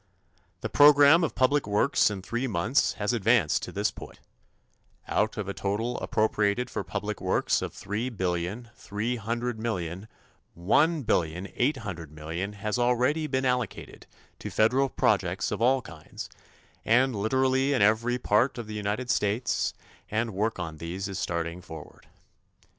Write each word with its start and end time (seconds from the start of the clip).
The 0.61 0.67
program 0.69 1.23
of 1.23 1.35
public 1.35 1.67
works 1.67 2.09
in 2.09 2.23
three 2.23 2.47
months 2.47 2.93
has 2.93 3.13
advanced 3.13 3.61
to 3.61 3.71
this 3.71 3.91
point: 3.91 4.19
Out 5.07 5.37
of 5.37 5.47
a 5.47 5.53
total 5.53 5.99
appropriated 5.99 6.71
for 6.71 6.83
public 6.83 7.21
works 7.21 7.61
of 7.61 7.71
three 7.71 8.09
billion 8.09 8.71
three 8.75 9.17
hundred 9.17 9.59
million, 9.59 10.07
one 10.55 11.03
billion 11.03 11.49
eight 11.55 11.77
hundred 11.77 12.11
million 12.11 12.53
has 12.53 12.79
already 12.79 13.27
been 13.27 13.45
allocated 13.45 14.07
to 14.39 14.49
federal 14.49 14.89
projects 14.89 15.51
of 15.51 15.61
all 15.61 15.83
kinds 15.83 16.29
and 16.83 17.15
literally 17.15 17.71
in 17.73 17.83
every 17.83 18.17
part 18.17 18.57
of 18.57 18.65
the 18.65 18.73
United 18.73 19.11
States 19.11 19.71
and 20.09 20.33
work 20.33 20.57
on 20.57 20.77
these 20.77 21.07
is 21.07 21.19
starting 21.19 21.61
forward. 21.61 22.07